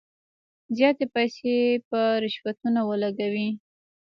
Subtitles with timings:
[0.77, 1.53] زیاتي پیسې
[1.89, 3.49] په رشوتونو ولګولې.